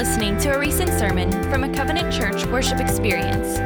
[0.00, 3.58] listening to a recent sermon from a Covenant Church worship experience.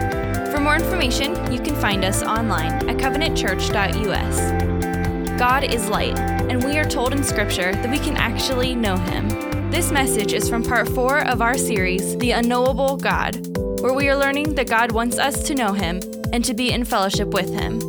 [0.52, 5.38] For more information, you can find us online at covenantchurch.us.
[5.38, 9.28] God is light, and we are told in Scripture that we can actually know Him.
[9.70, 13.36] This message is from part four of our series, The Unknowable God,
[13.80, 16.00] where we are learning that God wants us to know Him
[16.32, 17.80] and to be in fellowship with Him.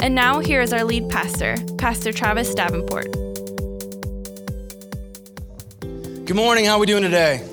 [0.00, 3.12] And now, here is our lead pastor, Pastor Travis Davenport.
[6.26, 6.64] Good morning.
[6.64, 7.48] How are we doing today?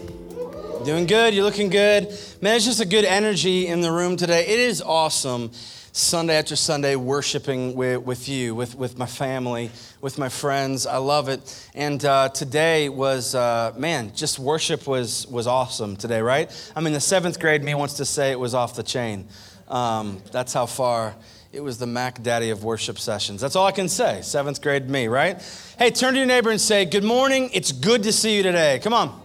[0.83, 1.33] Doing good.
[1.33, 2.09] You're looking good.
[2.41, 4.45] Man, it's just a good energy in the room today.
[4.45, 5.51] It is awesome
[5.93, 10.85] Sunday after Sunday worshiping with, with you, with, with my family, with my friends.
[10.85, 11.69] I love it.
[11.73, 16.51] And uh, today was, uh, man, just worship was, was awesome today, right?
[16.75, 19.29] I mean, the seventh grade me wants to say it was off the chain.
[19.70, 21.15] Um, that's how far
[21.53, 23.39] it was the Mac Daddy of worship sessions.
[23.39, 24.21] That's all I can say.
[24.21, 25.41] Seventh grade me, right?
[25.79, 27.51] Hey, turn to your neighbor and say, Good morning.
[27.53, 28.81] It's good to see you today.
[28.84, 29.23] Come on.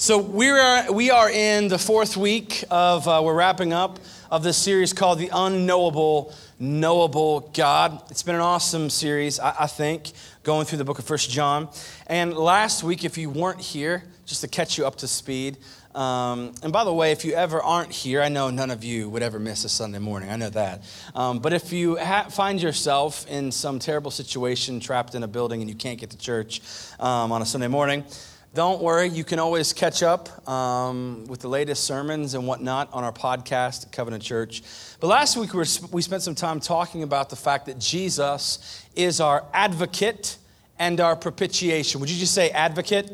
[0.00, 3.98] So we are we are in the fourth week of uh, we're wrapping up
[4.30, 8.00] of this series called the Unknowable Knowable God.
[8.10, 11.68] It's been an awesome series, I, I think, going through the book of First John.
[12.06, 15.58] And last week, if you weren't here, just to catch you up to speed.
[15.94, 19.10] Um, and by the way, if you ever aren't here, I know none of you
[19.10, 20.30] would ever miss a Sunday morning.
[20.30, 20.82] I know that.
[21.14, 25.60] Um, but if you ha- find yourself in some terrible situation, trapped in a building,
[25.60, 26.62] and you can't get to church
[27.00, 28.04] um, on a Sunday morning,
[28.52, 33.04] don't worry, you can always catch up um, with the latest sermons and whatnot on
[33.04, 34.62] our podcast at Covenant Church.
[34.98, 38.84] But last week, we, were, we spent some time talking about the fact that Jesus
[38.96, 40.36] is our advocate
[40.80, 42.00] and our propitiation.
[42.00, 43.12] Would you just say advocate?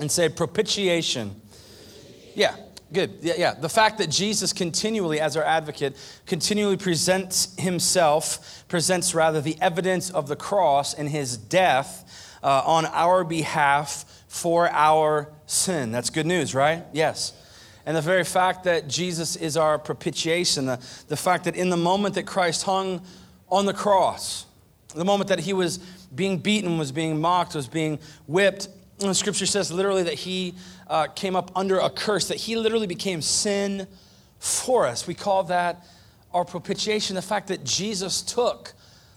[0.00, 1.38] And say propitiation.
[2.34, 2.56] Yeah,
[2.94, 3.18] good.
[3.20, 3.54] Yeah, yeah.
[3.54, 10.08] The fact that Jesus continually, as our advocate, continually presents himself, presents rather the evidence
[10.08, 15.90] of the cross and his death uh, on our behalf for our sin.
[15.90, 16.84] That's good news, right?
[16.92, 17.32] Yes.
[17.84, 21.76] And the very fact that Jesus is our propitiation, the, the fact that in the
[21.76, 23.02] moment that Christ hung
[23.50, 24.46] on the cross,
[24.94, 25.78] the moment that he was
[26.14, 28.68] being beaten, was being mocked, was being whipped,
[29.00, 30.54] the scripture says literally that he
[30.86, 33.88] uh, came up under a curse, that he literally became sin
[34.38, 35.08] for us.
[35.08, 35.84] We call that
[36.32, 38.74] our propitiation, the fact that Jesus took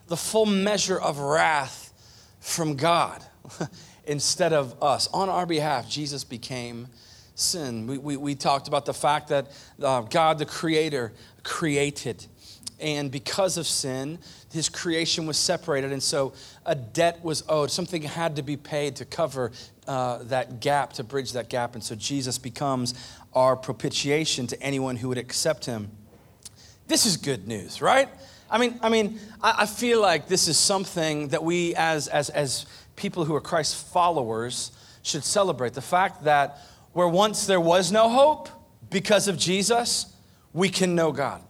[0.08, 1.94] the full measure of wrath
[2.40, 3.24] from God.
[4.06, 5.08] instead of us.
[5.14, 6.88] On our behalf, Jesus became
[7.36, 7.88] sin.
[7.88, 12.26] We, we, we talked about the fact that uh, God, the Creator, created.
[12.80, 14.20] And because of sin,
[14.52, 15.92] his creation was separated.
[15.92, 16.34] And so
[16.66, 17.72] a debt was owed.
[17.72, 19.52] Something had to be paid to cover
[19.88, 21.76] uh, that gap, to bridge that gap.
[21.76, 22.94] And so Jesus becomes
[23.34, 25.90] our propitiation to anyone who would accept him.
[26.88, 28.10] This is good news, right?
[28.52, 32.30] I mean, I mean, I, I feel like this is something that we as, as,
[32.30, 32.66] as
[33.04, 34.72] people who are Christ's followers
[35.02, 36.58] should celebrate the fact that
[36.94, 38.48] where once there was no hope
[38.90, 40.06] because of Jesus,
[40.54, 41.42] we can know God.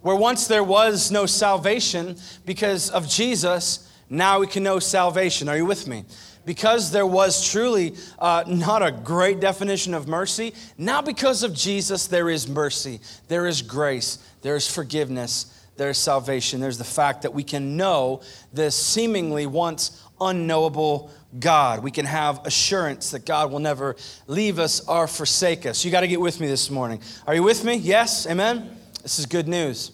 [0.00, 2.16] Where once there was no salvation
[2.46, 5.48] because of Jesus, now we can know salvation.
[5.48, 6.04] Are you with me?
[6.46, 12.06] Because there was truly uh, not a great definition of mercy, now because of Jesus,
[12.06, 16.60] there is mercy, there is grace, there is forgiveness, there is salvation.
[16.60, 18.20] There's the fact that we can know
[18.52, 21.82] this seemingly once unknowable God.
[21.82, 25.84] We can have assurance that God will never leave us or forsake us.
[25.84, 27.00] You got to get with me this morning.
[27.26, 27.76] Are you with me?
[27.76, 28.26] Yes?
[28.26, 28.76] Amen?
[29.02, 29.92] This is good news.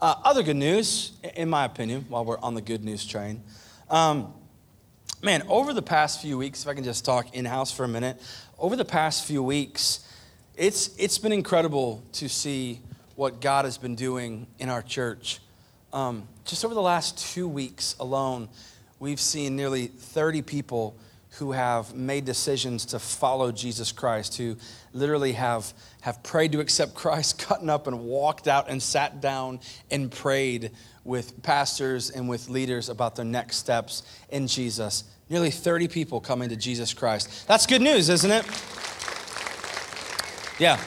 [0.00, 3.42] Uh, other good news, in my opinion, while we're on the good news train.
[3.90, 4.32] Um,
[5.22, 7.88] man, over the past few weeks, if I can just talk in house for a
[7.88, 8.20] minute,
[8.58, 10.06] over the past few weeks,
[10.56, 12.80] it's, it's been incredible to see
[13.16, 15.40] what God has been doing in our church.
[15.92, 18.48] Um, just over the last two weeks alone,
[19.04, 20.96] we've seen nearly 30 people
[21.32, 24.56] who have made decisions to follow Jesus Christ, who
[24.94, 29.60] literally have, have prayed to accept Christ, gotten up and walked out and sat down
[29.90, 30.70] and prayed
[31.04, 35.04] with pastors and with leaders about their next steps in Jesus.
[35.28, 37.46] Nearly 30 people coming to Jesus Christ.
[37.46, 38.46] That's good news, isn't it?
[40.58, 40.80] Yeah.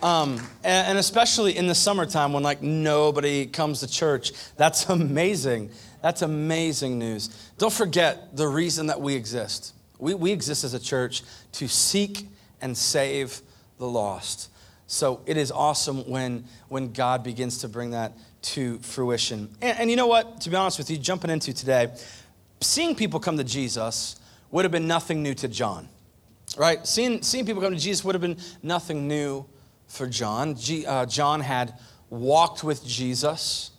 [0.00, 5.70] Um, and, and especially in the summertime when like nobody comes to church, that's amazing
[6.02, 7.28] that's amazing news.
[7.58, 9.74] Don't forget the reason that we exist.
[9.98, 11.22] We, we exist as a church
[11.52, 12.26] to seek
[12.60, 13.40] and save
[13.78, 14.50] the lost.
[14.86, 18.12] So it is awesome when, when God begins to bring that
[18.42, 19.48] to fruition.
[19.62, 20.40] And, and you know what?
[20.42, 21.92] To be honest with you, jumping into today,
[22.60, 24.16] seeing people come to Jesus
[24.50, 25.88] would have been nothing new to John,
[26.56, 26.86] right?
[26.86, 29.46] Seeing, seeing people come to Jesus would have been nothing new
[29.86, 30.56] for John.
[30.56, 31.74] G, uh, John had
[32.10, 33.71] walked with Jesus.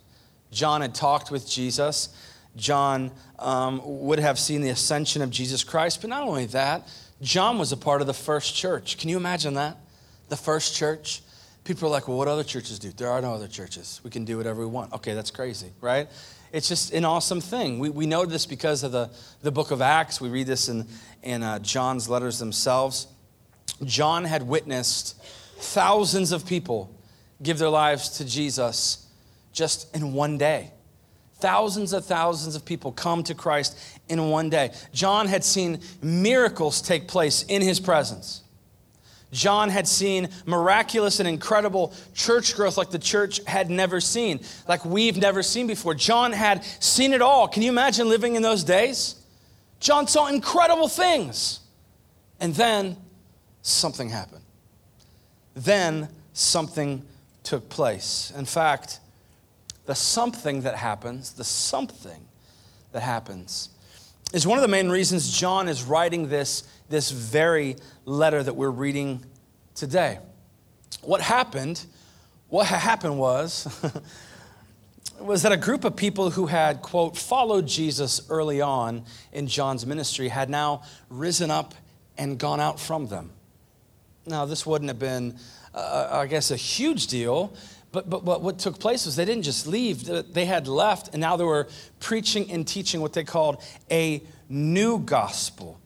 [0.54, 2.10] John had talked with Jesus.
[2.56, 6.02] John um, would have seen the ascension of Jesus Christ.
[6.02, 6.88] But not only that,
[7.22, 8.98] John was a part of the first church.
[8.98, 9.78] Can you imagine that?
[10.30, 11.22] The first church?
[11.64, 12.92] People are like, well, what other churches do?
[12.92, 14.02] There are no other churches.
[14.04, 14.94] We can do whatever we want.
[14.94, 16.10] Okay, that's crazy, right?
[16.52, 17.80] It's just an awesome thing.
[17.80, 19.10] We, we know this because of the,
[19.42, 20.22] the book of Acts.
[20.22, 20.86] We read this in,
[21.24, 23.08] in uh, John's letters themselves.
[23.86, 25.20] John had witnessed
[25.58, 26.94] thousands of people
[27.42, 29.08] give their lives to Jesus
[29.54, 30.72] just in one day.
[31.36, 33.78] Thousands of thousands of people come to Christ
[34.10, 34.72] in one day.
[34.94, 38.42] John had seen miracles take place in his presence.
[39.32, 44.86] John had seen miraculous and incredible church growth like the church had never seen, like
[44.86, 45.96] we've never seen before.
[45.96, 47.48] John had seen it all.
[47.48, 49.16] Can you imagine living in those days?
[49.80, 51.60] John saw incredible things.
[52.40, 52.96] And then
[53.64, 54.44] something happened.
[55.56, 57.04] Then something
[57.44, 58.32] took place.
[58.38, 59.00] In fact,
[59.86, 62.26] the something that happens, the something
[62.92, 63.70] that happens,
[64.34, 67.76] is one of the main reasons John is writing this, this very
[68.06, 69.24] letter that we're reading
[69.76, 70.20] today.
[71.02, 71.86] What happened,
[72.50, 73.68] what happened was,
[75.20, 79.86] was that a group of people who had, quote, followed Jesus early on in John's
[79.86, 81.76] ministry had now risen up
[82.18, 83.32] and gone out from them.
[84.26, 85.38] Now, this wouldn't have been,
[85.74, 87.54] uh, I guess, a huge deal,
[87.94, 90.04] but, but, but what took place was they didn't just leave,
[90.34, 91.68] they had left, and now they were
[92.00, 95.80] preaching and teaching what they called a new gospel.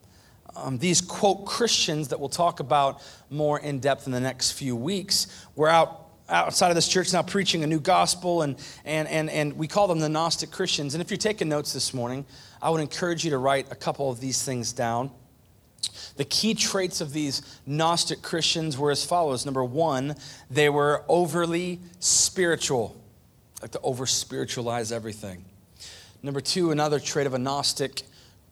[0.56, 4.75] Um, these quote Christians that we'll talk about more in depth in the next few
[4.75, 9.30] weeks were out outside of this church now preaching a new gospel and, and, and,
[9.30, 12.25] and we call them the gnostic christians and if you're taking notes this morning
[12.62, 15.09] i would encourage you to write a couple of these things down
[16.18, 19.46] the key traits of these Gnostic Christians were as follows.
[19.46, 20.16] Number one,
[20.50, 23.00] they were overly spiritual,
[23.62, 25.46] like to over spiritualize everything.
[26.24, 28.02] Number two, another trait of a Gnostic,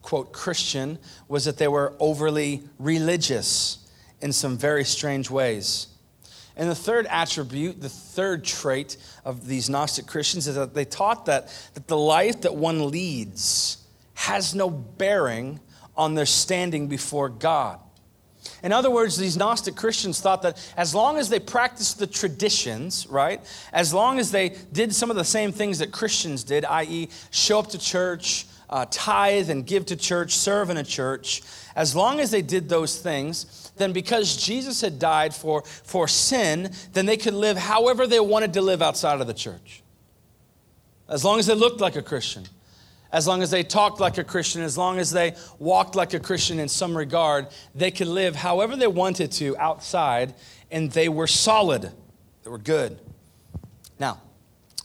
[0.04, 3.80] quote, Christian was that they were overly religious
[4.22, 5.88] in some very strange ways.
[6.56, 11.26] And the third attribute, the third trait of these Gnostic Christians is that they taught
[11.26, 13.78] that, that the life that one leads
[14.14, 15.60] has no bearing
[15.97, 17.80] on their standing before God.
[18.63, 23.07] In other words, these Gnostic Christians thought that as long as they practiced the traditions,
[23.07, 23.42] right,
[23.74, 27.59] as long as they did some of the same things that Christians did, i.e., show
[27.59, 31.42] up to church, uh, tithe and give to church, serve in a church,
[31.75, 36.71] as long as they did those things, then because Jesus had died for, for sin,
[36.94, 39.83] then they could live however they wanted to live outside of the church.
[41.07, 42.45] As long as they looked like a Christian
[43.16, 46.20] as long as they talked like a Christian, as long as they walked like a
[46.20, 50.34] Christian in some regard, they could live however they wanted to outside,
[50.70, 51.94] and they were solid.
[52.44, 53.00] They were good.
[53.98, 54.22] Now,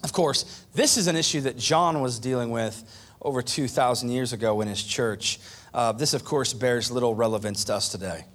[0.05, 2.85] of course, this is an issue that John was dealing with
[3.21, 5.41] over 2,000 years ago in his church.
[5.75, 8.27] Uh, this, of course, bears little relevance to us today,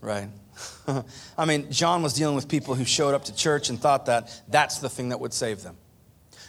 [0.00, 0.28] right?
[1.36, 4.42] I mean, John was dealing with people who showed up to church and thought that
[4.46, 5.76] that's the thing that would save them.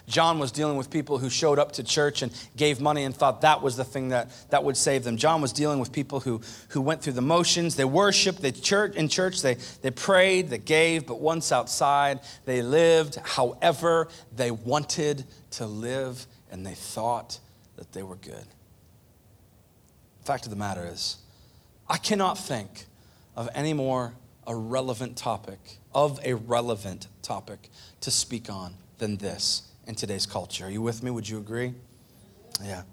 [0.09, 3.41] John was dealing with people who showed up to church and gave money and thought
[3.41, 5.17] that was the thing that, that would save them.
[5.17, 7.75] John was dealing with people who, who went through the motions.
[7.75, 12.63] They worshiped, they church, in church, they, they prayed, they gave, but once outside, they
[12.63, 17.39] lived however they wanted to live and they thought
[17.75, 18.45] that they were good.
[20.21, 21.17] The fact of the matter is,
[21.87, 22.85] I cannot think
[23.35, 24.13] of any more
[24.47, 25.59] irrelevant topic,
[25.93, 27.69] of a relevant topic
[28.01, 30.67] to speak on than this in today's culture.
[30.67, 31.09] Are you with me?
[31.09, 31.73] Would you agree?
[32.63, 32.83] Yeah.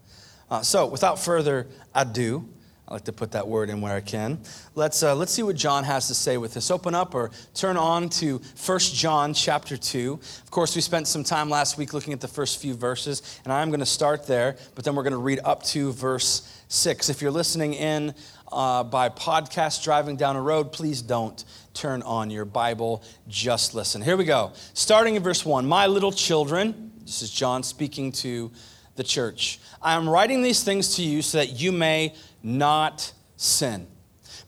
[0.51, 2.49] Uh, so, without further ado,
[2.89, 4.39] I like to put that word in where I can.
[4.75, 6.71] Let's, uh, let's see what John has to say with this.
[6.71, 10.19] Open up or turn on to 1 John chapter 2.
[10.43, 13.53] Of course, we spent some time last week looking at the first few verses, and
[13.53, 17.11] I'm going to start there, but then we're going to read up to verse 6.
[17.11, 18.15] If you're listening in
[18.53, 23.03] uh, by podcast driving down a road, please don't turn on your Bible.
[23.29, 24.03] Just listen.
[24.03, 24.53] Here we go.
[24.75, 28.51] Starting in verse 1 My little children, this is John speaking to
[28.97, 29.59] the church.
[29.83, 33.87] I am writing these things to you so that you may not sin.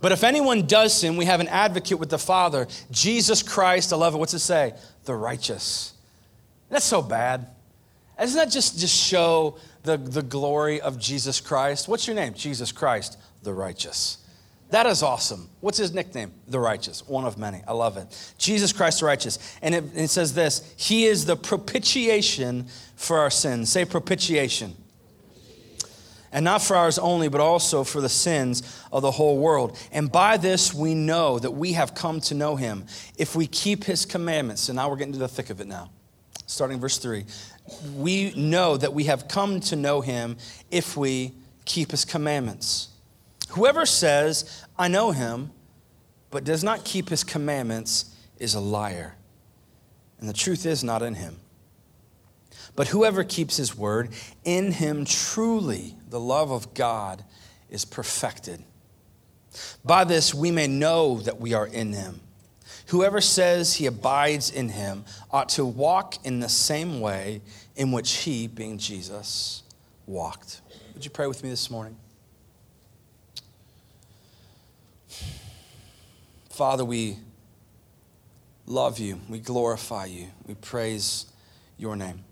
[0.00, 3.92] But if anyone does sin, we have an advocate with the Father, Jesus Christ.
[3.92, 4.18] I love it.
[4.18, 4.74] What's it say?
[5.04, 5.92] The righteous.
[6.70, 7.48] That's so bad.
[8.18, 11.88] Doesn't that just, just show the, the glory of Jesus Christ?
[11.88, 12.34] What's your name?
[12.34, 14.18] Jesus Christ, the righteous.
[14.71, 15.49] That is awesome.
[15.61, 16.33] What's his nickname?
[16.47, 17.62] The righteous, one of many.
[17.66, 18.35] I love it.
[18.37, 19.38] Jesus Christ the righteous.
[19.62, 23.73] And it, it, says this He is the propitiation for our sins.
[23.73, 24.76] Say propitiation.
[26.30, 29.78] And not for ours only, but also for the sins of the whole world.
[29.90, 32.85] And by this we know that we have come to know him
[33.16, 34.68] if we keep his commandments.
[34.68, 35.90] And now we're getting to the thick of it now.
[36.47, 37.25] starting verse 3.
[37.97, 40.37] We know that we have come to know him
[40.71, 41.33] if we
[41.64, 42.88] keep his commandments.
[43.50, 45.50] Whoever says, I know him,
[46.30, 49.14] but does not keep his commandments is a liar,
[50.20, 51.36] and the truth is not in him.
[52.76, 54.10] But whoever keeps his word,
[54.44, 57.24] in him truly the love of God
[57.70, 58.62] is perfected.
[59.84, 62.20] By this we may know that we are in him.
[62.86, 67.42] Whoever says he abides in him ought to walk in the same way
[67.76, 69.62] in which he, being Jesus,
[70.06, 70.60] walked.
[70.94, 71.96] Would you pray with me this morning?
[76.58, 77.16] Father, we
[78.66, 79.20] love you.
[79.28, 80.26] We glorify you.
[80.44, 81.26] We praise
[81.76, 82.24] your name.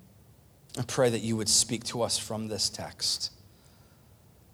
[0.77, 3.31] I pray that you would speak to us from this text.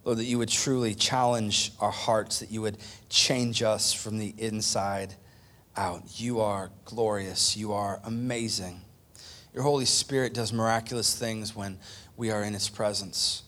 [0.05, 2.77] Lord, that you would truly challenge our hearts, that you would
[3.09, 5.15] change us from the inside
[5.75, 6.03] out.
[6.21, 7.57] You are glorious.
[7.57, 8.83] You are amazing.
[9.55, 11.79] Your Holy Spirit does miraculous things when
[12.19, 13.43] we are in His presence.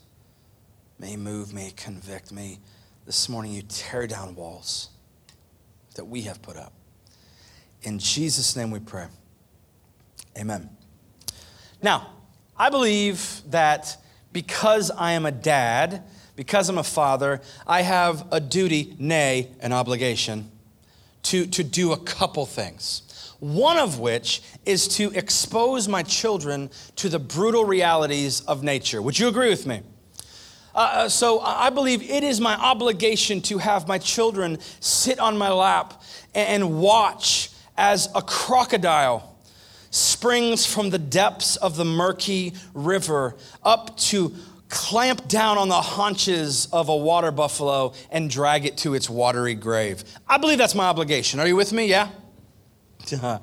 [0.99, 2.61] May move, may convict, may
[3.05, 4.89] this morning you tear down walls
[5.95, 6.73] that we have put up.
[7.83, 9.07] In Jesus' name we pray.
[10.39, 10.71] Amen.
[11.83, 12.11] Now,
[12.57, 13.97] I believe that
[14.33, 16.03] because I am a dad,
[16.37, 20.51] because I'm a father, I have a duty, nay, an obligation,
[21.25, 23.35] to, to do a couple things.
[23.41, 29.03] One of which is to expose my children to the brutal realities of nature.
[29.03, 29.83] Would you agree with me?
[30.75, 35.39] Uh, uh so I believe it is my obligation to have my children sit on
[35.39, 36.03] my lap
[36.35, 39.37] and watch as a crocodile
[39.91, 44.35] springs from the depths of the murky river up to
[44.69, 49.55] clamp down on the haunches of a water buffalo and drag it to its watery
[49.55, 50.03] grave.
[50.29, 51.39] I believe that's my obligation.
[51.39, 51.87] Are you with me?
[51.87, 52.09] Yeah?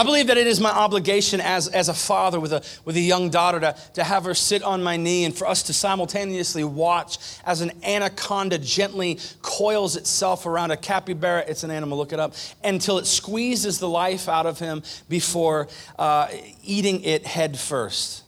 [0.00, 3.00] I believe that it is my obligation as, as a father with a, with a
[3.00, 6.64] young daughter to, to have her sit on my knee and for us to simultaneously
[6.64, 11.44] watch as an anaconda gently coils itself around a capybara.
[11.46, 12.32] It's an animal, look it up,
[12.64, 16.28] until it squeezes the life out of him before uh,
[16.64, 18.22] eating it head first.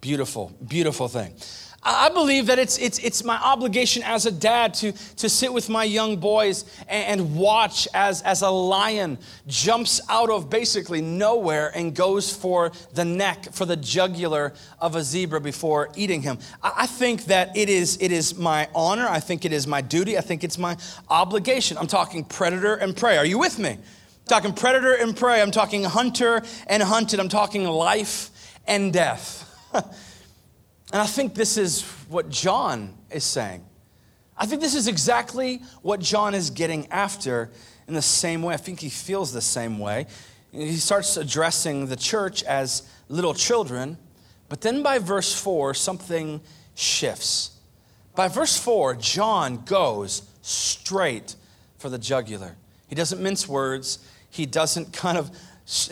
[0.00, 1.34] Beautiful, beautiful thing.
[1.82, 5.70] I believe that it's, it's, it's my obligation as a dad to, to sit with
[5.70, 11.72] my young boys and, and, watch as, as a lion jumps out of basically nowhere
[11.74, 16.38] and goes for the neck, for the jugular of a zebra before eating him.
[16.62, 19.08] I, I think that it is, it is my honor.
[19.08, 20.18] I think it is my duty.
[20.18, 20.76] I think it's my
[21.08, 21.78] obligation.
[21.78, 23.16] I'm talking predator and prey.
[23.16, 23.70] Are you with me?
[23.70, 23.78] I'm
[24.26, 25.40] talking predator and prey.
[25.40, 27.20] I'm talking hunter and hunted.
[27.20, 28.30] I'm talking life
[28.66, 29.46] and death.
[30.92, 33.64] And I think this is what John is saying.
[34.36, 37.50] I think this is exactly what John is getting after
[37.86, 38.54] in the same way.
[38.54, 40.06] I think he feels the same way.
[40.50, 43.98] He starts addressing the church as little children,
[44.48, 46.40] but then by verse 4, something
[46.74, 47.52] shifts.
[48.16, 51.36] By verse 4, John goes straight
[51.78, 52.56] for the jugular.
[52.88, 55.30] He doesn't mince words, he doesn't kind of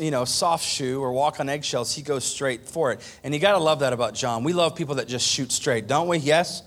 [0.01, 1.95] you know, soft shoe or walk on eggshells.
[1.95, 3.01] He goes straight for it.
[3.23, 4.45] And you got to love that about John.
[4.45, 6.19] We love people that just shoot straight, don't we?
[6.19, 6.63] Yes?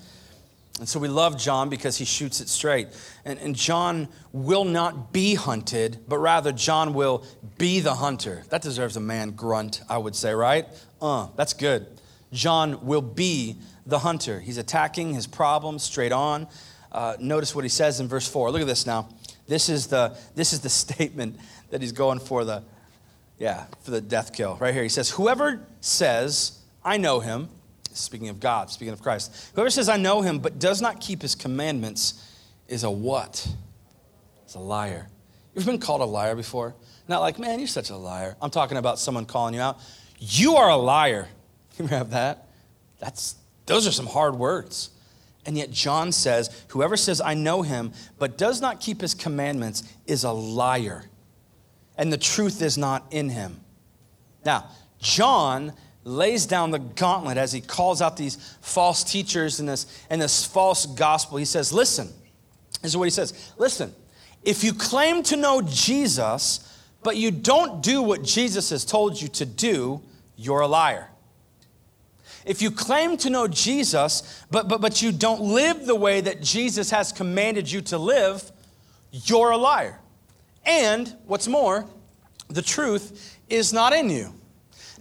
[0.79, 2.87] And so we love John because he shoots it straight.
[3.25, 7.23] And, and John will not be hunted, but rather John will
[7.57, 8.43] be the hunter.
[8.49, 10.65] That deserves a man grunt, I would say, right?
[11.01, 11.85] Uh, that's good.
[12.31, 14.39] John will be the hunter.
[14.39, 16.47] He's attacking his problems straight on.
[16.91, 18.51] Uh, notice what he says in verse 4.
[18.51, 19.09] Look at this now.
[19.47, 21.37] This is the, this is the statement
[21.69, 22.63] that he's going for the,
[23.41, 24.55] yeah, for the death kill.
[24.57, 27.49] Right here, he says, Whoever says, I know him,
[27.91, 31.23] speaking of God, speaking of Christ, whoever says, I know him, but does not keep
[31.23, 32.23] his commandments
[32.67, 33.47] is a what?
[34.43, 35.09] It's a liar.
[35.55, 36.75] You've been called a liar before?
[37.07, 38.37] Not like, man, you're such a liar.
[38.39, 39.79] I'm talking about someone calling you out.
[40.19, 41.27] You are a liar.
[41.79, 42.47] You have that?
[42.99, 44.91] That's those are some hard words.
[45.47, 49.81] And yet John says, whoever says, I know him, but does not keep his commandments
[50.05, 51.05] is a liar
[52.01, 53.59] and the truth is not in him.
[54.43, 54.65] Now,
[54.99, 55.71] John
[56.03, 60.43] lays down the gauntlet as he calls out these false teachers and this, and this
[60.43, 61.37] false gospel.
[61.37, 62.09] He says, Listen,
[62.81, 63.93] this is what he says Listen,
[64.41, 69.27] if you claim to know Jesus, but you don't do what Jesus has told you
[69.27, 70.01] to do,
[70.35, 71.07] you're a liar.
[72.47, 76.41] If you claim to know Jesus, but, but, but you don't live the way that
[76.41, 78.51] Jesus has commanded you to live,
[79.11, 79.99] you're a liar.
[80.65, 81.85] And what's more,
[82.49, 84.33] the truth is not in you.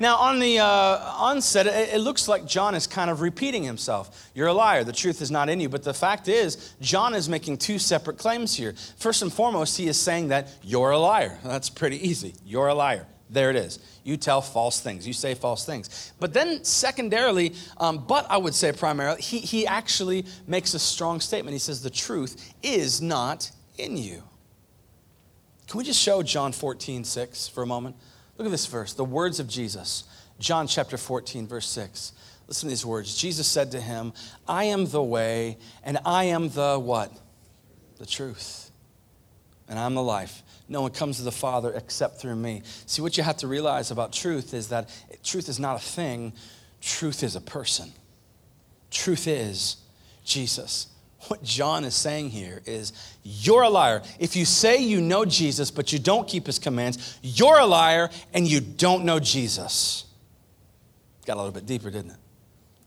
[0.01, 4.31] Now, on the uh, onset, it, it, looks like John is kind of repeating himself.
[4.35, 4.83] You're a liar.
[4.83, 5.69] The truth is not in you.
[5.69, 8.75] But the fact is, John is making two separate claims here.
[8.97, 11.39] First and foremost, he is saying that you're a liar.
[11.45, 12.35] That's pretty easy.
[12.47, 13.07] You're a liar.
[13.29, 13.79] There it is.
[14.03, 15.07] You tell false things.
[15.07, 16.15] You say false things.
[16.19, 21.21] But then, secondarily, um, but I would say primarily, he, he actually makes a strong
[21.21, 21.53] statement.
[21.53, 24.23] He says, The truth is not in you.
[25.71, 27.95] Can we just show John 14, 6 for a moment?
[28.37, 30.03] Look at this verse, the words of Jesus.
[30.41, 32.11] John chapter 14, verse 6.
[32.49, 33.17] Listen to these words.
[33.17, 34.13] Jesus said to him,
[34.49, 37.13] I am the way, and I am the what?
[37.99, 38.73] The truth.
[39.69, 40.43] And I'm the life.
[40.69, 42.63] No one comes to the Father except through me.
[42.87, 44.91] See, what you have to realize about truth is that
[45.23, 46.33] truth is not a thing,
[46.81, 47.93] truth is a person.
[48.91, 49.77] Truth is
[50.25, 50.89] Jesus.
[51.29, 54.03] What John is saying here is, you're a liar.
[54.19, 58.11] If you say you know Jesus, but you don't keep his commands, you're a liar
[58.33, 60.05] and you don't know Jesus.
[61.27, 62.17] Got a little bit deeper, didn't it?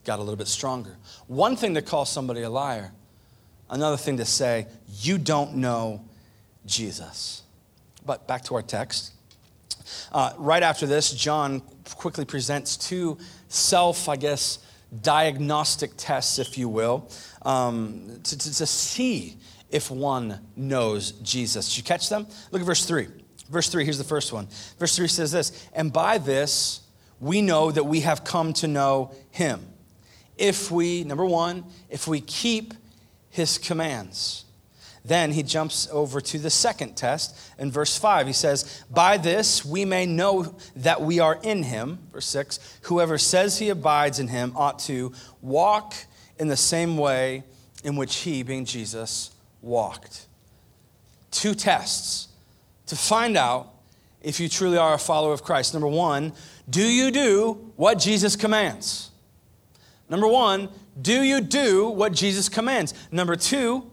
[0.04, 0.98] Got a little bit stronger.
[1.28, 2.92] One thing to call somebody a liar,
[3.70, 4.68] another thing to say,
[5.00, 6.04] you don't know
[6.66, 7.44] Jesus.
[8.06, 9.13] But back to our text.
[10.12, 11.62] Uh, right after this, John
[11.96, 14.60] quickly presents two self, I guess,
[15.02, 17.10] diagnostic tests, if you will,
[17.44, 19.38] um, to, to, to see
[19.70, 21.70] if one knows Jesus.
[21.70, 22.28] Did you catch them?
[22.52, 23.08] Look at verse 3.
[23.50, 24.48] Verse 3, here's the first one.
[24.80, 26.82] Verse 3 says this And by this
[27.20, 29.66] we know that we have come to know him.
[30.38, 32.74] If we, number one, if we keep
[33.30, 34.46] his commands.
[35.06, 38.28] Then he jumps over to the second test in verse 5.
[38.28, 42.00] He says, By this we may know that we are in him.
[42.14, 45.94] Verse 6 Whoever says he abides in him ought to walk
[46.40, 47.44] in the same way
[47.84, 49.32] in which he, being Jesus,
[49.62, 50.28] walked.
[51.32, 52.30] Two tests
[52.86, 53.74] to find out
[54.22, 55.74] if you truly are a follower of Christ.
[55.74, 56.32] Number one,
[56.70, 59.12] do you do what Jesus commands?
[60.08, 60.70] Number one,
[61.02, 62.94] do you do what Jesus commands?
[63.12, 63.92] Number two,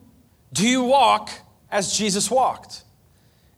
[0.52, 1.30] do you walk
[1.70, 2.82] as Jesus walked?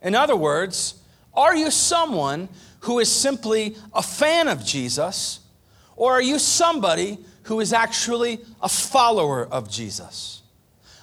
[0.01, 0.95] In other words,
[1.33, 2.49] are you someone
[2.81, 5.39] who is simply a fan of Jesus,
[5.95, 10.41] or are you somebody who is actually a follower of Jesus?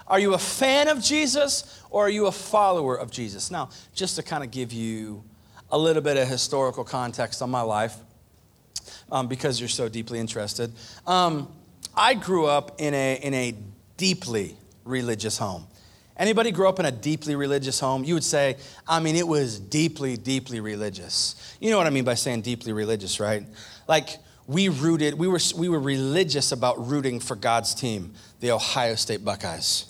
[0.06, 3.50] Are you a fan of Jesus, or are you a follower of Jesus?
[3.50, 5.24] Now, just to kind of give you
[5.70, 7.96] a little bit of historical context on my life,
[9.12, 10.72] um, because you're so deeply interested.
[11.06, 11.48] Um,
[11.94, 13.54] I grew up in a, in a
[13.96, 15.66] deeply religious home.
[16.20, 18.04] Anybody grew up in a deeply religious home?
[18.04, 21.56] You would say, I mean, it was deeply, deeply religious.
[21.60, 23.42] You know what I mean by saying deeply religious, right?
[23.88, 28.96] Like, we rooted, we were, we were religious about rooting for God's team, the Ohio
[28.96, 29.86] State Buckeyes.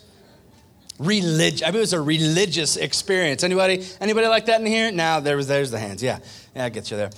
[1.01, 3.43] Religious, I mean, it was a religious experience.
[3.43, 4.93] Anybody, anybody like that in here?
[4.93, 6.01] Now, there was, there's the hands.
[6.01, 6.21] Yeah,
[6.55, 7.11] yeah, I get you there.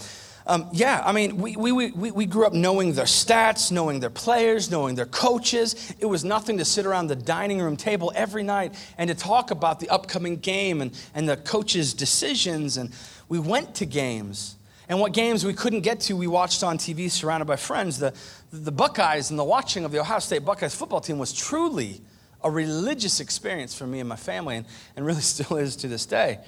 [0.46, 4.11] Um, yeah, I mean, we, we, we, we grew up knowing their stats, knowing their
[4.11, 5.94] players, knowing their coaches.
[6.00, 9.50] It was nothing to sit around the dining room table every night and to talk
[9.50, 12.76] about the upcoming game and, and the coach's decisions.
[12.76, 12.90] And
[13.28, 14.57] we went to games.
[14.88, 17.98] And what games we couldn't get to, we watched on TV surrounded by friends.
[17.98, 18.12] The,
[18.52, 22.00] the Buckeyes and the watching of the Ohio State Buckeyes football team was truly
[22.42, 26.05] a religious experience for me and my family, and, and really still is to this
[26.05, 26.40] day.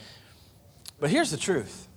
[0.98, 1.88] But here's the truth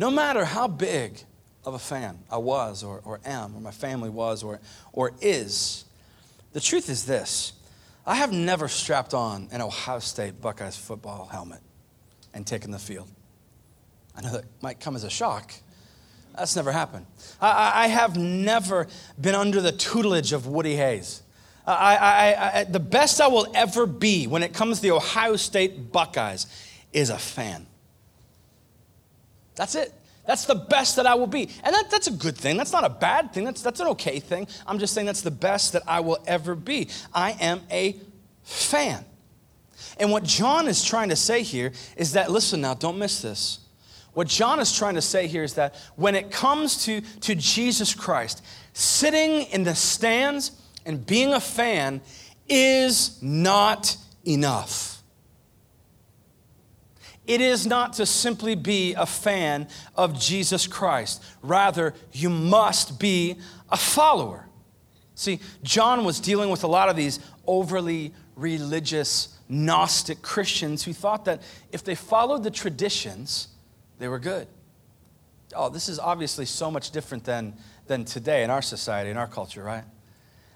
[0.00, 1.20] no matter how big
[1.62, 4.58] of a fan I was, or, or am, or my family was, or,
[4.94, 5.84] or is,
[6.54, 7.52] the truth is this
[8.06, 11.60] I have never strapped on an Ohio State Buckeyes football helmet
[12.32, 13.08] and taken the field.
[14.16, 15.52] I know that might come as a shock.
[16.34, 17.04] That's never happened.
[17.38, 18.86] I, I have never
[19.20, 21.22] been under the tutelage of Woody Hayes.
[21.66, 25.36] I, I, I, the best I will ever be when it comes to the Ohio
[25.36, 26.46] State Buckeyes
[26.90, 27.66] is a fan.
[29.60, 29.92] That's it.
[30.26, 31.50] That's the best that I will be.
[31.62, 32.56] And that, that's a good thing.
[32.56, 33.44] That's not a bad thing.
[33.44, 34.48] That's, that's an okay thing.
[34.66, 36.88] I'm just saying that's the best that I will ever be.
[37.12, 37.96] I am a
[38.42, 39.04] fan.
[39.98, 43.58] And what John is trying to say here is that, listen now, don't miss this.
[44.14, 47.94] What John is trying to say here is that when it comes to, to Jesus
[47.94, 48.42] Christ,
[48.72, 50.52] sitting in the stands
[50.86, 52.00] and being a fan
[52.48, 53.94] is not
[54.26, 54.89] enough.
[57.30, 61.22] It is not to simply be a fan of Jesus Christ.
[61.42, 63.36] Rather, you must be
[63.70, 64.48] a follower.
[65.14, 71.24] See, John was dealing with a lot of these overly religious Gnostic Christians who thought
[71.26, 71.40] that
[71.70, 73.46] if they followed the traditions,
[74.00, 74.48] they were good.
[75.54, 77.54] Oh, this is obviously so much different than,
[77.86, 79.84] than today in our society, in our culture, right?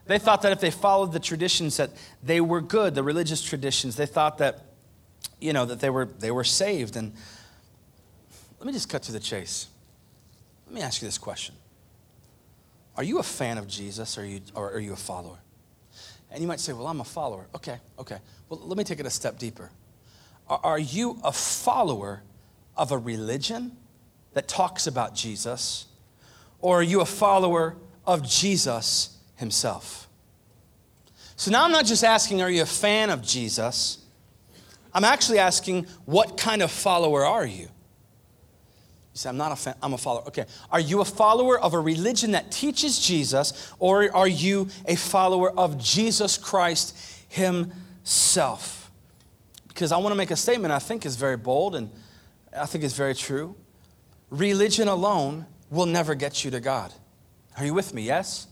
[0.07, 3.95] They thought that if they followed the traditions that they were good, the religious traditions,
[3.95, 4.74] they thought that
[5.41, 6.97] you know, that they were, they were saved.
[6.97, 7.13] And
[8.59, 9.69] let me just cut to the chase.
[10.67, 11.55] Let me ask you this question
[12.97, 15.39] Are you a fan of Jesus or are you, or are you a follower?
[16.31, 17.47] And you might say, Well, I'm a follower.
[17.55, 18.19] Okay, okay.
[18.49, 19.71] Well, let me take it a step deeper.
[20.49, 22.23] Are, are you a follower
[22.77, 23.77] of a religion
[24.33, 25.87] that talks about Jesus?
[26.61, 30.09] Or are you a follower of Jesus himself?
[31.37, 34.04] So now I'm not just asking, are you a fan of Jesus?
[34.95, 37.65] I'm actually asking, what kind of follower are you?
[37.65, 37.69] You
[39.15, 40.23] say, I'm not a fan, I'm a follower.
[40.29, 40.47] Okay.
[40.71, 45.51] Are you a follower of a religion that teaches Jesus, or are you a follower
[45.51, 46.97] of Jesus Christ
[47.29, 48.91] Himself?
[49.69, 51.91] Because I want to make a statement I think is very bold and
[52.57, 53.57] I think is very true.
[54.31, 56.93] Religion alone will never get you to God.
[57.59, 58.03] Are you with me?
[58.03, 58.47] Yes?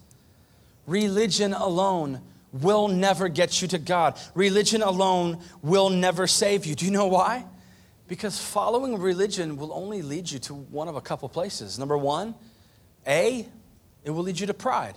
[0.87, 2.20] Religion alone
[2.53, 4.19] will never get you to God.
[4.35, 6.75] Religion alone will never save you.
[6.75, 7.45] Do you know why?
[8.09, 11.79] Because following religion will only lead you to one of a couple places.
[11.79, 12.35] Number one,
[13.07, 13.47] A,
[14.05, 14.97] it will lead you to pride.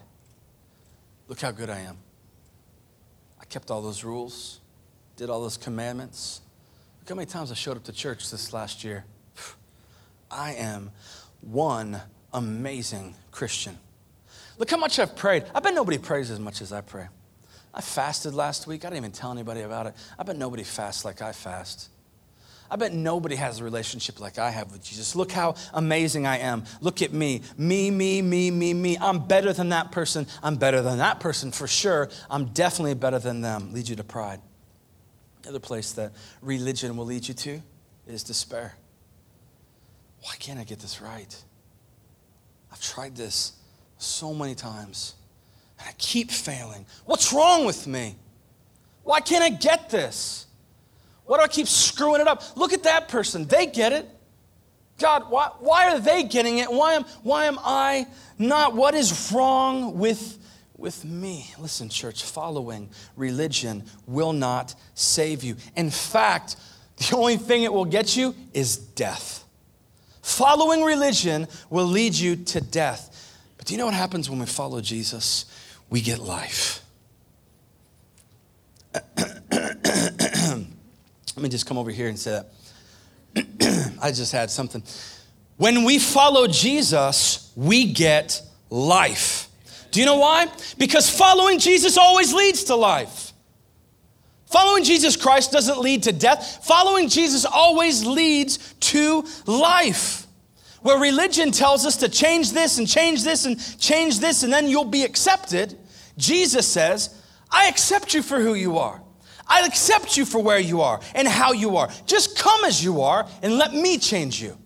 [1.28, 1.98] Look how good I am.
[3.39, 4.60] I kept all those rules,
[5.15, 6.41] did all those commandments.
[7.00, 9.06] Look how many times I showed up to church this last year.
[10.30, 10.91] I am
[11.41, 12.02] one
[12.34, 13.78] amazing Christian.
[14.58, 15.46] Look how much I've prayed.
[15.54, 17.08] I bet nobody prays as much as I pray.
[17.75, 18.85] I fasted last week.
[18.85, 19.95] I didn't even tell anybody about it.
[20.17, 21.89] I bet nobody fasts like I fast.
[22.71, 25.15] I bet nobody has a relationship like I have with Jesus.
[25.15, 26.63] Look how amazing I am.
[26.79, 27.41] Look at me.
[27.57, 28.97] Me, me, me, me, me.
[28.97, 30.25] I'm better than that person.
[30.41, 32.09] I'm better than that person for sure.
[32.29, 33.73] I'm definitely better than them.
[33.73, 34.39] Lead you to pride.
[35.43, 37.61] The other place that religion will lead you to
[38.07, 38.73] is despair.
[40.21, 41.43] Why can't I get this right?
[42.71, 43.53] I've tried this
[43.97, 45.13] so many times
[45.79, 46.85] and I keep failing.
[47.05, 48.15] What's wrong with me?
[49.03, 50.47] Why can't I get this?
[51.25, 52.43] Why do I keep screwing it up?
[52.55, 53.45] Look at that person.
[53.45, 54.09] They get it.
[54.97, 56.71] God, why, why are they getting it?
[56.71, 58.07] Why am, why am I
[58.38, 58.75] not?
[58.75, 60.38] What is wrong with,
[60.77, 61.51] with me?
[61.59, 65.57] Listen, church, following religion will not save you.
[65.75, 66.55] In fact,
[66.97, 69.43] the only thing it will get you is death.
[70.21, 73.11] Following religion will lead you to death.
[73.57, 75.45] But do you know what happens when we follow Jesus?
[75.89, 76.82] We get life.
[81.36, 83.98] Let me just come over here and say that.
[84.02, 84.82] I just had something.
[85.58, 89.48] When we follow Jesus, we get life.
[89.91, 90.48] Do you know why?
[90.78, 93.34] Because following Jesus always leads to life.
[94.48, 96.65] Following Jesus Christ doesn't lead to death.
[96.65, 100.24] Following Jesus always leads to life.
[100.86, 104.67] Where religion tells us to change this and change this and change this and then
[104.67, 105.76] you'll be accepted,
[106.15, 109.02] Jesus says, I accept you for who you are.
[109.48, 111.89] I accept you for where you are and how you are.
[112.06, 114.60] Just come as you are and let me change you.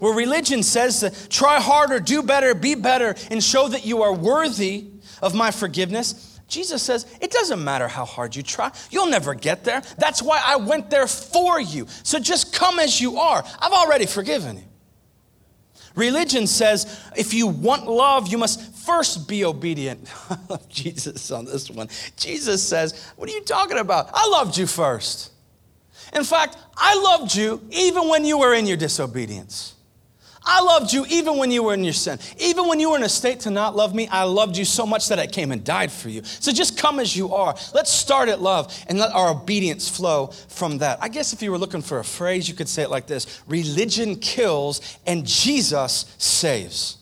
[0.00, 4.12] Where religion says to try harder, do better, be better, and show that you are
[4.12, 4.88] worthy
[5.22, 9.62] of my forgiveness, Jesus says, it doesn't matter how hard you try, you'll never get
[9.62, 9.82] there.
[9.98, 11.86] That's why I went there for you.
[12.02, 13.44] So just come as you are.
[13.60, 14.64] I've already forgiven you.
[15.94, 20.08] Religion says if you want love, you must first be obedient.
[20.30, 21.88] I love Jesus on this one.
[22.16, 24.10] Jesus says, What are you talking about?
[24.12, 25.32] I loved you first.
[26.14, 29.74] In fact, I loved you even when you were in your disobedience.
[30.42, 32.18] I loved you even when you were in your sin.
[32.38, 34.86] Even when you were in a state to not love me, I loved you so
[34.86, 36.22] much that I came and died for you.
[36.24, 37.54] So just come as you are.
[37.74, 40.98] Let's start at love and let our obedience flow from that.
[41.02, 43.42] I guess if you were looking for a phrase, you could say it like this
[43.46, 46.96] Religion kills and Jesus saves.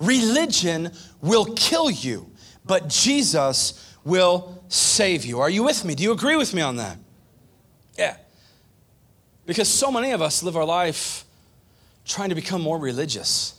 [0.00, 2.30] Religion will kill you,
[2.64, 5.40] but Jesus will save you.
[5.40, 5.94] Are you with me?
[5.94, 6.96] Do you agree with me on that?
[7.98, 8.16] Yeah.
[9.44, 11.24] Because so many of us live our life
[12.08, 13.54] trying to become more religious.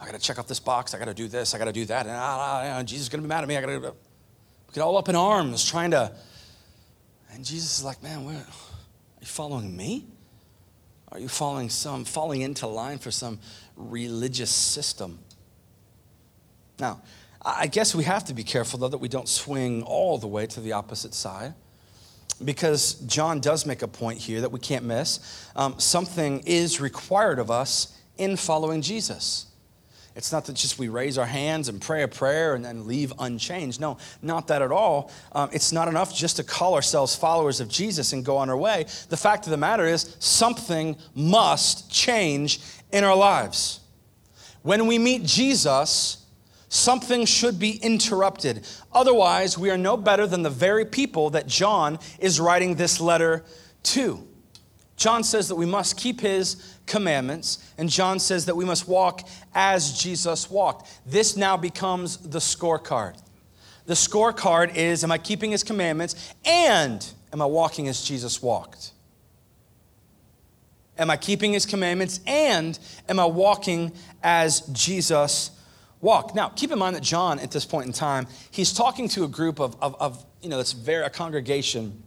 [0.00, 0.94] I got to check off this box.
[0.94, 1.54] I got to do this.
[1.54, 2.06] I got to do that.
[2.06, 3.56] And ah, ah, ah, Jesus is going to be mad at me.
[3.56, 3.94] I got to
[4.72, 6.12] get all up in arms trying to.
[7.32, 10.06] And Jesus is like, man, where, are you following me?
[11.12, 13.40] Are you following some, falling into line for some
[13.76, 15.18] religious system?
[16.78, 17.02] Now,
[17.44, 20.46] I guess we have to be careful, though, that we don't swing all the way
[20.46, 21.54] to the opposite side
[22.44, 25.48] because John does make a point here that we can't miss.
[25.56, 29.46] Um, something is required of us in following Jesus.
[30.14, 33.12] It's not that just we raise our hands and pray a prayer and then leave
[33.18, 33.80] unchanged.
[33.82, 35.10] No, not that at all.
[35.32, 38.56] Um, it's not enough just to call ourselves followers of Jesus and go on our
[38.56, 38.86] way.
[39.10, 42.60] The fact of the matter is, something must change
[42.92, 43.80] in our lives.
[44.62, 46.25] When we meet Jesus,
[46.68, 48.66] something should be interrupted.
[48.92, 53.44] Otherwise, we are no better than the very people that John is writing this letter
[53.84, 54.26] to.
[54.96, 59.28] John says that we must keep his commandments, and John says that we must walk
[59.54, 60.88] as Jesus walked.
[61.04, 63.20] This now becomes the scorecard.
[63.84, 68.92] The scorecard is Am I keeping his commandments and am I walking as Jesus walked?
[70.98, 72.20] Am I keeping his commandments?
[72.26, 75.50] And am I walking as Jesus
[76.06, 76.36] walked?
[76.36, 79.28] Now, keep in mind that John, at this point in time, he's talking to a
[79.28, 82.00] group of, of, of you know, it's very, a congregation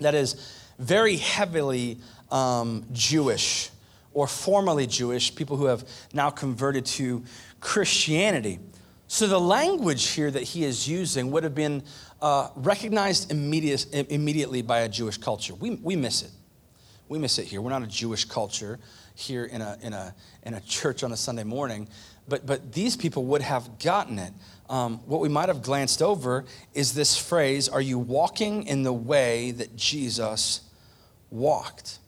[0.00, 0.36] that is
[0.78, 1.98] very heavily
[2.30, 3.70] um, Jewish
[4.14, 7.24] or formerly Jewish, people who have now converted to
[7.60, 8.60] Christianity.
[9.08, 11.82] So the language here that he is using would have been
[12.20, 15.54] uh, recognized immediate, immediately by a Jewish culture.
[15.54, 16.30] We, we miss it.
[17.08, 17.60] We miss it here.
[17.60, 18.78] We're not a Jewish culture
[19.14, 21.88] here in a, in a, in a church on a Sunday morning,
[22.28, 24.32] but, but these people would have gotten it.
[24.68, 28.92] Um, what we might have glanced over is this phrase Are you walking in the
[28.92, 30.62] way that Jesus
[31.30, 31.98] walked?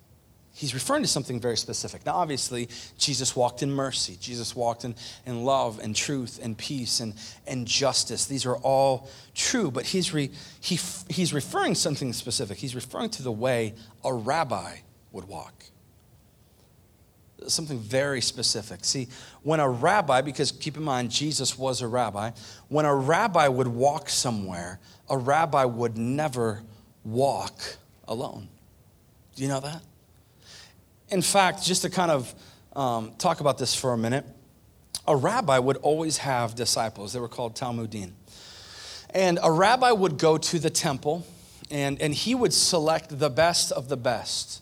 [0.57, 2.07] He's referring to something very specific.
[2.07, 4.17] Now, obviously, Jesus walked in mercy.
[4.21, 4.95] Jesus walked in,
[5.27, 8.27] in love and truth and peace and, and justice.
[8.27, 12.57] These are all true, but he's, re, he, he's referring something specific.
[12.59, 13.75] He's referring to the way
[14.05, 14.77] a rabbi
[15.11, 15.65] would walk.
[17.47, 18.85] Something very specific.
[18.85, 19.09] See,
[19.43, 22.31] when a rabbi, because keep in mind, Jesus was a rabbi,
[22.69, 26.63] when a rabbi would walk somewhere, a rabbi would never
[27.05, 27.77] walk
[28.09, 28.49] alone.
[29.37, 29.83] Do you know that?
[31.11, 32.35] In fact, just to kind of
[32.75, 34.25] um, talk about this for a minute,
[35.07, 37.13] a rabbi would always have disciples.
[37.13, 38.13] They were called Talmidim.
[39.11, 41.27] And a rabbi would go to the temple
[41.71, 44.61] and, and he would select the best of the best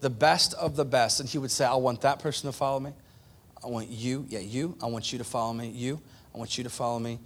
[0.00, 1.20] the best of the best.
[1.20, 2.92] And he would say, I want that person to follow me.
[3.64, 4.24] I want you.
[4.28, 4.76] Yeah, you.
[4.82, 5.68] I want you to follow me.
[5.68, 6.00] You.
[6.34, 7.18] I want you to follow me.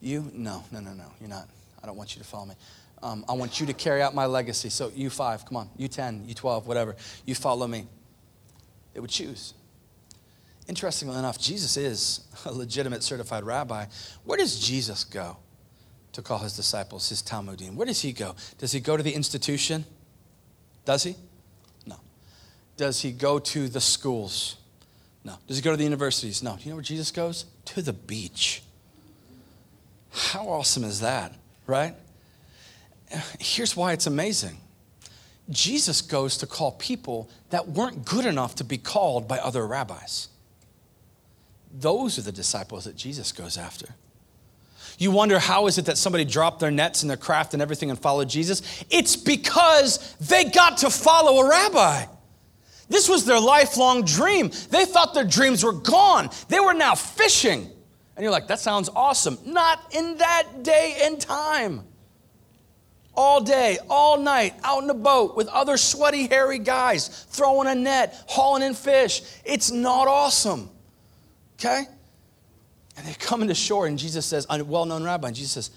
[0.00, 0.30] You.
[0.34, 1.06] No, no, no, no.
[1.20, 1.48] You're not.
[1.82, 2.54] I don't want you to follow me.
[3.02, 4.70] Um, I want you to carry out my legacy.
[4.70, 5.70] So you five, come on.
[5.76, 6.96] You 10, you 12, whatever.
[7.24, 7.86] You follow me.
[8.94, 9.54] They would choose.
[10.66, 13.86] Interestingly enough, Jesus is a legitimate certified rabbi.
[14.24, 15.36] Where does Jesus go
[16.12, 17.74] to call his disciples, his Talmidim?
[17.74, 18.34] Where does he go?
[18.58, 19.84] Does he go to the institution?
[20.84, 21.14] Does he?
[22.78, 24.56] Does he go to the schools?
[25.24, 25.34] No.
[25.46, 26.42] Does he go to the universities?
[26.42, 26.56] No.
[26.56, 27.44] Do you know where Jesus goes?
[27.66, 28.62] To the beach.
[30.10, 31.34] How awesome is that,
[31.66, 31.94] right?
[33.38, 34.58] Here's why it's amazing
[35.50, 40.28] Jesus goes to call people that weren't good enough to be called by other rabbis.
[41.72, 43.88] Those are the disciples that Jesus goes after.
[44.98, 47.90] You wonder how is it that somebody dropped their nets and their craft and everything
[47.90, 48.84] and followed Jesus?
[48.88, 52.04] It's because they got to follow a rabbi.
[52.88, 54.50] This was their lifelong dream.
[54.70, 56.30] They thought their dreams were gone.
[56.48, 57.70] They were now fishing.
[58.16, 59.38] And you're like, that sounds awesome.
[59.44, 61.84] Not in that day and time.
[63.14, 67.74] All day, all night, out in a boat with other sweaty, hairy guys, throwing a
[67.74, 69.22] net, hauling in fish.
[69.44, 70.70] It's not awesome.
[71.58, 71.84] Okay?
[72.96, 75.70] And they come into shore, and Jesus says, a well known rabbi, and Jesus says,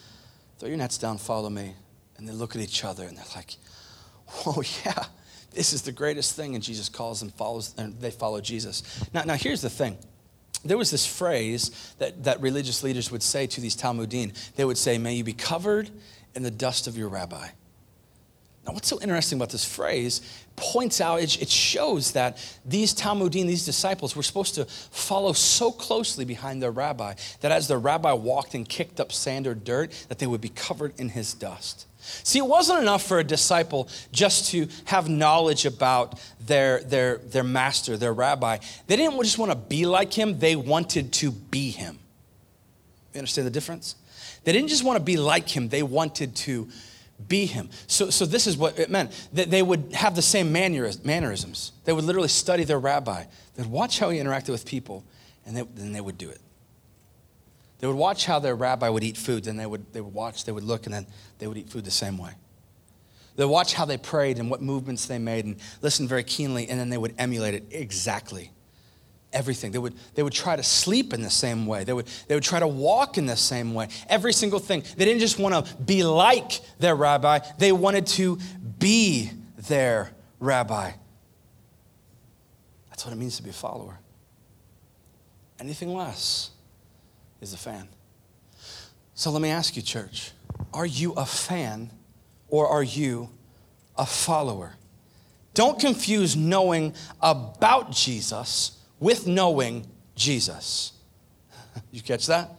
[0.59, 1.73] throw your nets down, follow me.
[2.17, 3.55] And they look at each other, and they're like,
[4.45, 5.05] oh, yeah
[5.51, 6.55] this is the greatest thing.
[6.55, 8.83] And Jesus calls them, follows, and they follow Jesus.
[9.13, 9.97] Now, now here's the thing.
[10.63, 14.33] There was this phrase that, that religious leaders would say to these Talmidim.
[14.55, 15.89] They would say, May you be covered
[16.35, 17.47] in the dust of your rabbi.
[18.65, 20.21] Now, what's so interesting about this phrase
[20.55, 26.25] points out, it, shows that these Talmidim, these disciples, were supposed to follow so closely
[26.25, 30.19] behind their rabbi that as their rabbi walked and kicked up sand or dirt, that
[30.19, 31.87] they would be covered in his dust.
[32.01, 37.43] See, it wasn't enough for a disciple just to have knowledge about their, their, their
[37.43, 38.57] master, their rabbi.
[38.87, 41.99] They didn't just want to be like him, they wanted to be him.
[43.13, 43.95] You understand the difference?
[44.43, 46.67] They didn't just want to be like him, they wanted to
[47.27, 47.69] be him.
[47.87, 49.11] So, so this is what it meant.
[49.33, 51.71] That they would have the same mannerisms.
[51.85, 53.25] They would literally study their rabbi.
[53.55, 55.03] They'd watch how he interacted with people,
[55.45, 56.41] and then they would do it.
[57.81, 60.45] They would watch how their rabbi would eat food, and they would, they would watch,
[60.45, 61.07] they would look, and then
[61.39, 62.31] they would eat food the same way.
[63.35, 66.69] They would watch how they prayed and what movements they made and listen very keenly,
[66.69, 68.51] and then they would emulate it exactly.
[69.33, 69.71] Everything.
[69.71, 71.83] They would, they would try to sleep in the same way.
[71.83, 73.87] They would, they would try to walk in the same way.
[74.07, 74.83] Every single thing.
[74.95, 78.37] They didn't just want to be like their rabbi, they wanted to
[78.77, 80.91] be their rabbi.
[82.91, 83.97] That's what it means to be a follower.
[85.59, 86.50] Anything less
[87.41, 87.87] is a fan.
[89.15, 90.31] So let me ask you, church
[90.73, 91.91] are you a fan
[92.47, 93.29] or are you
[93.97, 94.73] a follower?
[95.53, 100.93] Don't confuse knowing about Jesus with knowing Jesus.
[101.91, 102.51] you catch that?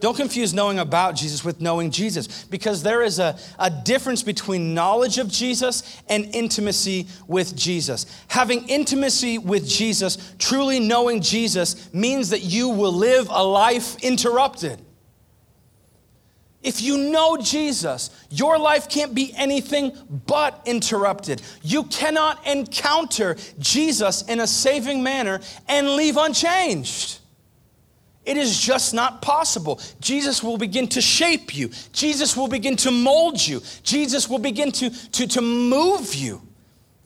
[0.00, 4.72] Don't confuse knowing about Jesus with knowing Jesus because there is a, a difference between
[4.72, 8.06] knowledge of Jesus and intimacy with Jesus.
[8.28, 14.80] Having intimacy with Jesus, truly knowing Jesus, means that you will live a life interrupted.
[16.62, 19.92] If you know Jesus, your life can't be anything
[20.26, 21.40] but interrupted.
[21.62, 27.19] You cannot encounter Jesus in a saving manner and leave unchanged.
[28.24, 29.80] It is just not possible.
[30.00, 31.70] Jesus will begin to shape you.
[31.92, 33.62] Jesus will begin to mold you.
[33.82, 36.42] Jesus will begin to, to, to move you.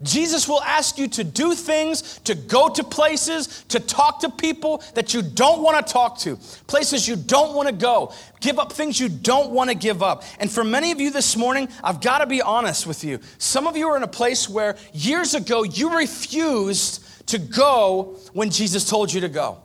[0.03, 4.83] Jesus will ask you to do things, to go to places, to talk to people
[4.95, 8.73] that you don't want to talk to, places you don't want to go, give up
[8.73, 10.25] things you don't want to give up.
[10.41, 13.21] And for many of you this morning, I've got to be honest with you.
[13.39, 18.51] Some of you are in a place where years ago you refused to go when
[18.51, 19.64] Jesus told you to go.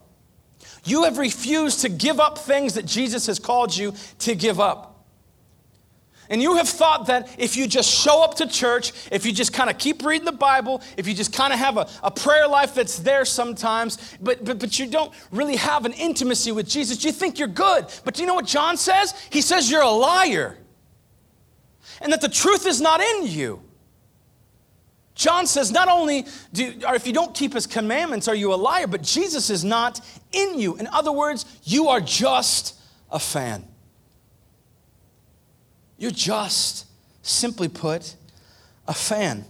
[0.83, 4.89] You have refused to give up things that Jesus has called you to give up.
[6.29, 9.51] And you have thought that if you just show up to church, if you just
[9.51, 12.47] kind of keep reading the Bible, if you just kind of have a, a prayer
[12.47, 17.03] life that's there sometimes, but, but, but you don't really have an intimacy with Jesus,
[17.03, 17.87] you think you're good.
[18.03, 19.15] But do you know what John says?
[19.31, 20.57] He says you're a liar
[21.99, 23.61] and that the truth is not in you.
[25.19, 28.55] John says, not only do, or if you don't keep his commandments, are you a
[28.55, 29.99] liar, but Jesus is not
[30.31, 30.77] in you.
[30.77, 32.79] In other words, you are just
[33.11, 33.67] a fan.
[35.97, 36.85] You're just,
[37.21, 38.15] simply put,
[38.87, 39.43] a fan.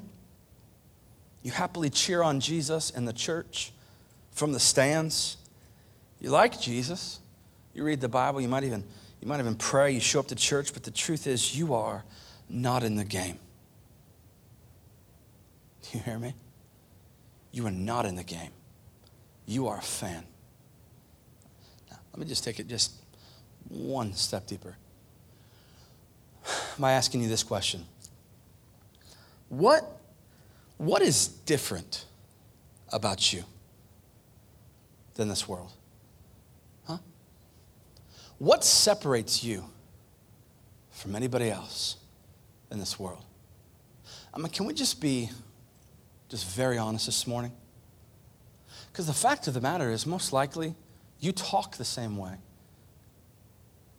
[1.43, 3.71] You happily cheer on Jesus in the church
[4.31, 5.37] from the stands.
[6.19, 7.19] You like Jesus.
[7.75, 8.83] You read the Bible, you might even
[9.21, 12.03] you might even pray, you show up to church, but the truth is you are
[12.49, 13.37] not in the game.
[15.93, 16.35] You hear me?
[17.51, 18.51] You are not in the game.
[19.45, 20.23] You are a fan.
[21.89, 22.93] Now, let me just take it just
[23.67, 24.75] one step deeper
[26.79, 27.85] by asking you this question
[29.49, 29.83] What,
[30.77, 32.05] what is different
[32.93, 33.43] about you
[35.15, 35.71] than this world?
[36.85, 36.97] Huh?
[38.37, 39.65] What separates you
[40.91, 41.97] from anybody else
[42.69, 43.25] in this world?
[44.31, 45.29] I mean, can we just be
[46.29, 47.51] just very honest this morning?
[48.91, 50.75] Because the fact of the matter is, most likely,
[51.19, 52.35] you talk the same way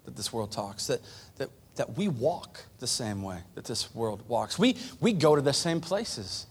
[0.05, 1.01] that this world talks, that,
[1.37, 4.59] that that we walk the same way that this world walks.
[4.59, 6.47] We, we go to the same places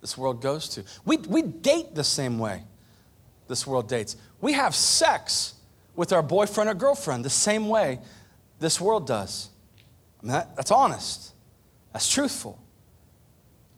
[0.00, 0.82] this world goes to.
[1.04, 2.64] We, we date the same way
[3.46, 4.16] this world dates.
[4.40, 5.54] We have sex
[5.94, 8.00] with our boyfriend or girlfriend the same way
[8.58, 9.48] this world does.
[10.22, 11.32] I mean, that, that's honest,
[11.92, 12.60] that's truthful.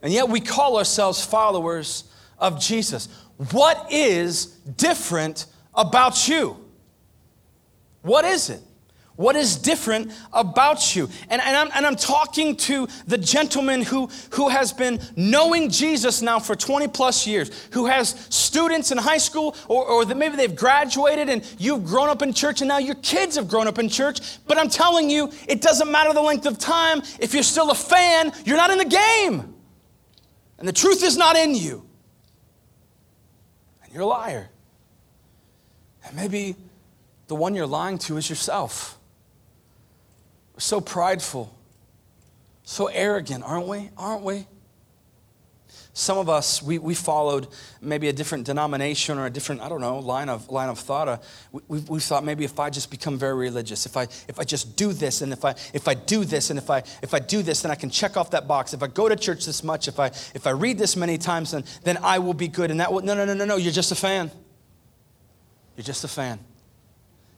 [0.06, 2.04] And yet we call ourselves followers
[2.38, 3.08] of Jesus.
[3.50, 6.56] What is different about you?
[8.02, 8.60] What is it?
[9.16, 11.08] What is different about you?
[11.28, 16.22] And, and, I'm, and I'm talking to the gentleman who, who has been knowing Jesus
[16.22, 20.36] now for 20 plus years, who has students in high school, or, or that maybe
[20.36, 23.80] they've graduated and you've grown up in church and now your kids have grown up
[23.80, 24.38] in church.
[24.46, 27.02] But I'm telling you, it doesn't matter the length of time.
[27.18, 29.55] If you're still a fan, you're not in the game.
[30.58, 31.84] And the truth is not in you.
[33.84, 34.48] And you're a liar.
[36.04, 36.56] And maybe
[37.26, 38.98] the one you're lying to is yourself.
[40.54, 41.54] We're so prideful,
[42.62, 43.90] so arrogant, aren't we?
[43.98, 44.46] Aren't we?
[45.98, 47.46] Some of us, we, we followed
[47.80, 51.08] maybe a different denomination or a different, I don't know, line of, line of thought.
[51.08, 51.16] Uh,
[51.68, 54.76] we, we thought maybe if I just become very religious, if I, if I just
[54.76, 57.42] do this, and if I, if I do this, and if I, if I do
[57.42, 58.74] this, then I can check off that box.
[58.74, 61.52] If I go to church this much, if I, if I read this many times,
[61.52, 62.70] then, then I will be good.
[62.70, 64.30] And that will, no, no, no, no, no, you're just a fan.
[65.78, 66.40] You're just a fan.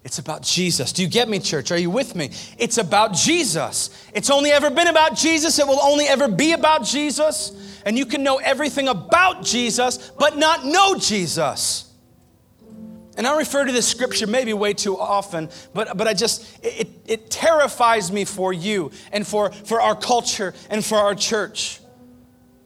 [0.04, 0.92] It's about Jesus.
[0.92, 1.70] Do you get me, church?
[1.70, 2.30] Are you with me?
[2.56, 3.90] It's about Jesus.
[4.14, 5.58] It's only ever been about Jesus.
[5.58, 7.80] It will only ever be about Jesus.
[7.84, 11.92] And you can know everything about Jesus, but not know Jesus.
[13.18, 16.88] And I refer to this scripture maybe way too often, but, but I just, it,
[17.04, 21.80] it terrifies me for you and for, for our culture and for our church.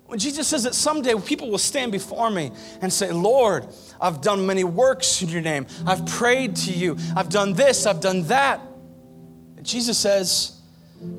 [0.05, 3.67] When Jesus says that someday people will stand before me and say, Lord,
[4.03, 5.67] I've done many works in your name.
[5.87, 6.97] I've prayed to you.
[7.17, 7.87] I've done this.
[7.87, 8.61] I've done that.
[9.63, 10.61] Jesus says,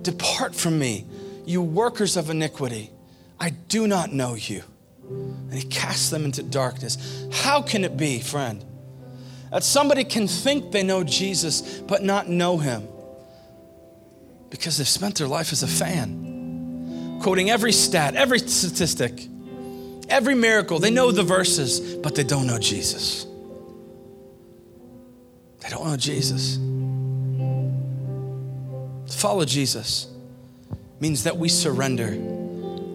[0.02, 1.06] Depart from me,
[1.46, 2.92] you workers of iniquity.
[3.40, 4.64] I do not know you.
[5.10, 7.26] And he casts them into darkness.
[7.32, 8.64] How can it be, friend,
[9.52, 12.88] that somebody can think they know Jesus but not know him?
[14.50, 19.28] Because they've spent their life as a fan, quoting every stat, every statistic
[20.14, 20.80] every miracle.
[20.80, 23.26] They know the verses, but they don't know Jesus.
[25.60, 26.58] They don't know Jesus.
[29.12, 30.08] To follow Jesus
[31.00, 32.10] means that we surrender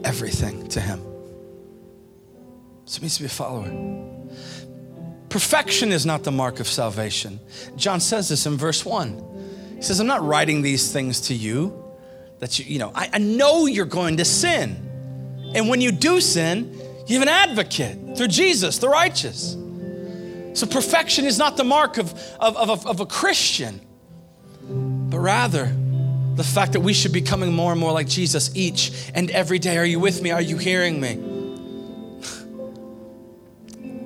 [0.04, 1.00] everything to Him.
[2.84, 3.68] So it means to be a follower.
[5.28, 7.38] Perfection is not the mark of salvation.
[7.76, 9.74] John says this in verse 1.
[9.76, 11.84] He says, I'm not writing these things to you
[12.38, 14.84] that you, you know, I, I know you're going to sin.
[15.54, 16.74] And when you do sin,
[17.08, 19.56] you have an advocate through Jesus, the righteous.
[20.52, 23.80] So perfection is not the mark of, of, of, of a Christian,
[24.68, 25.74] but rather
[26.34, 29.58] the fact that we should be coming more and more like Jesus each and every
[29.58, 29.78] day.
[29.78, 30.30] Are you with me?
[30.30, 31.37] Are you hearing me?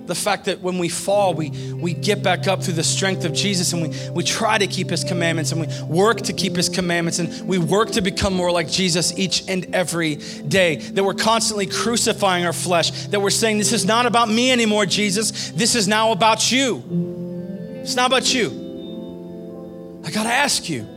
[0.06, 3.32] The fact that when we fall, we, we get back up through the strength of
[3.32, 6.68] Jesus and we, we try to keep his commandments and we work to keep his
[6.68, 10.76] commandments and we work to become more like Jesus each and every day.
[10.76, 14.86] That we're constantly crucifying our flesh, that we're saying, This is not about me anymore,
[14.86, 15.50] Jesus.
[15.50, 17.80] This is now about you.
[17.82, 20.02] It's not about you.
[20.04, 20.88] I gotta ask you.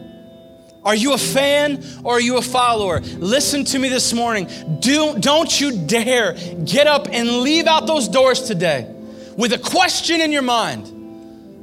[0.83, 2.99] Are you a fan or are you a follower?
[2.99, 4.47] Listen to me this morning.
[4.81, 6.33] Do, don't you dare
[6.63, 8.94] get up and leave out those doors today
[9.37, 10.91] with a question in your mind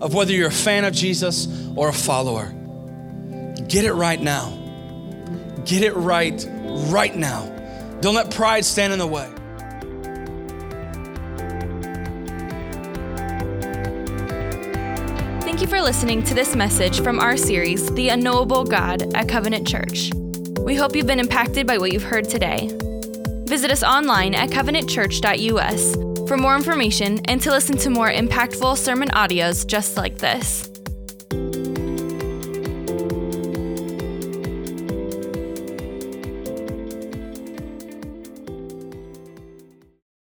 [0.00, 2.52] of whether you're a fan of Jesus or a follower.
[3.68, 4.58] Get it right now.
[5.64, 6.46] Get it right
[6.90, 7.48] right now.
[8.00, 9.30] Don't let pride stand in the way.
[15.42, 19.68] Thank you for listening to this message from our series, The Unknowable God at Covenant
[19.68, 20.10] Church.
[20.60, 22.68] We hope you've been impacted by what you've heard today.
[23.46, 29.10] Visit us online at covenantchurch.us for more information and to listen to more impactful sermon
[29.10, 30.71] audios just like this.